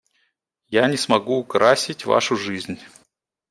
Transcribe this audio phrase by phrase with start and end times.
[0.69, 2.79] Я не смогу украсить Вашу жизнь.